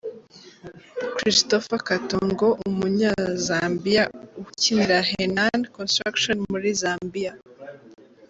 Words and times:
Christopher 1.15 1.79
Katongo– 1.87 2.47
umunyazambiya 2.69 4.03
ukinira 4.41 4.97
Henan 5.11 5.59
Construction 5.77 6.37
muri 6.51 6.69
Zambiya. 6.81 7.33